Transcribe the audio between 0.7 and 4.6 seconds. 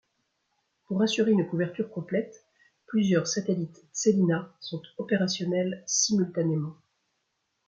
Pour assurer une couverture complète, plusieurs satellites Tselina